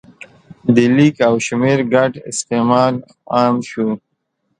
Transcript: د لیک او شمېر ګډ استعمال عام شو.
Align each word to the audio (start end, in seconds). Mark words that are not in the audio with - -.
د 0.75 0.77
لیک 0.95 1.15
او 1.27 1.35
شمېر 1.47 1.79
ګډ 1.93 2.11
استعمال 2.31 2.93
عام 3.35 3.55
شو. 3.69 3.89